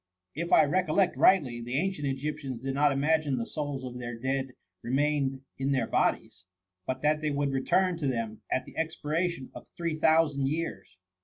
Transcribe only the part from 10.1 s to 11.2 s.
sand years.